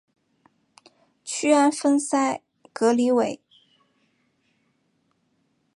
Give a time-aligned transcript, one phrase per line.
[1.23, 2.41] 屈安丰塞
[2.73, 3.39] 格里韦。